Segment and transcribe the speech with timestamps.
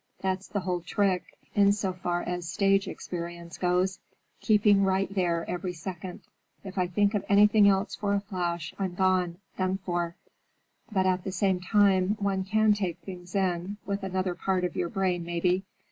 [0.19, 3.99] That's the whole trick, in so far as stage experience goes;
[4.39, 6.21] keeping right there every second.
[6.63, 10.15] If I think of anything else for a flash, I'm gone, done for.
[10.91, 15.23] But at the same time, one can take things in—with another part of your brain,
[15.23, 15.65] maybe.